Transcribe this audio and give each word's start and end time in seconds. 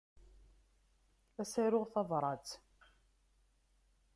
Ad 1.41 1.47
s-aruɣ 1.51 1.85
tabrat. 1.93 2.47